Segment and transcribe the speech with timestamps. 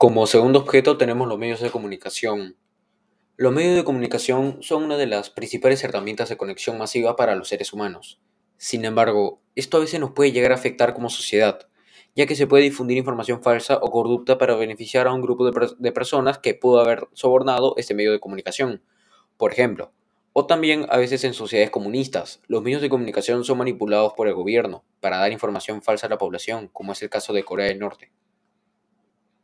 [0.00, 2.56] Como segundo objeto tenemos los medios de comunicación.
[3.36, 7.48] Los medios de comunicación son una de las principales herramientas de conexión masiva para los
[7.48, 8.18] seres humanos.
[8.56, 11.68] Sin embargo, esto a veces nos puede llegar a afectar como sociedad,
[12.16, 15.68] ya que se puede difundir información falsa o corrupta para beneficiar a un grupo de,
[15.78, 18.82] de personas que pudo haber sobornado este medio de comunicación.
[19.36, 19.92] Por ejemplo,
[20.32, 24.34] o también a veces en sociedades comunistas, los medios de comunicación son manipulados por el
[24.34, 27.80] gobierno para dar información falsa a la población, como es el caso de Corea del
[27.80, 28.10] Norte.